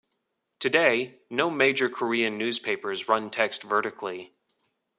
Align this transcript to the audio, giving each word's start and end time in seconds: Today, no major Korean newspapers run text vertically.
Today, 0.59 1.19
no 1.29 1.51
major 1.51 1.87
Korean 1.87 2.35
newspapers 2.35 3.07
run 3.07 3.29
text 3.29 3.61
vertically. 3.61 4.33